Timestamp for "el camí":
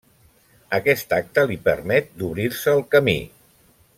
2.79-3.17